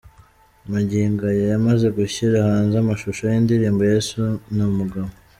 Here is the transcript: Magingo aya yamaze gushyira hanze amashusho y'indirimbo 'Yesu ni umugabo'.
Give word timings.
Magingo 0.71 1.21
aya 1.31 1.45
yamaze 1.53 1.85
gushyira 1.97 2.37
hanze 2.49 2.75
amashusho 2.79 3.23
y'indirimbo 3.31 3.81
'Yesu 3.91 4.19
ni 4.55 4.63
umugabo'. 4.69 5.13